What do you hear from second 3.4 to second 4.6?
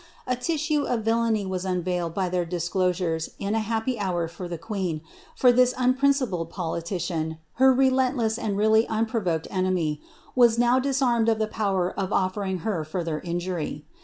a py hour for the